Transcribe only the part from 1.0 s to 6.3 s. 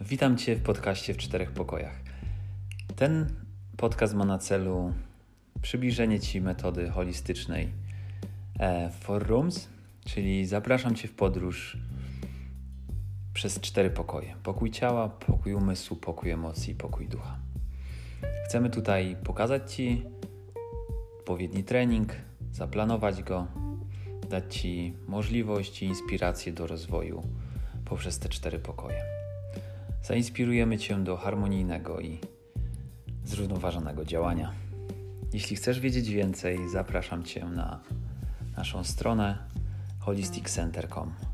w czterech pokojach. Ten podcast ma na celu przybliżenie